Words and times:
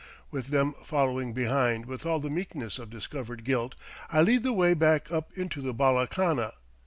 With 0.31 0.47
them 0.47 0.73
following 0.83 1.31
behind 1.31 1.85
with 1.85 2.07
all 2.07 2.19
the 2.19 2.31
meekness 2.31 2.79
of 2.79 2.89
discovered 2.89 3.43
guilt, 3.45 3.75
I 4.11 4.23
lead 4.23 4.41
the 4.41 4.51
way 4.51 4.73
back 4.73 5.11
up 5.11 5.31
into 5.37 5.61
the 5.61 5.75
bala 5.75 6.07
khana. 6.07 6.53